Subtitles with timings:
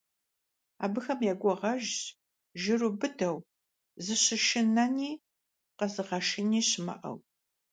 [0.85, 1.93] Езыхэм я гугъэжщ
[2.61, 3.37] жыру быдэу,
[4.03, 5.11] зыщышынэни
[5.77, 7.17] къэзыгъэшыни щымыӀэу.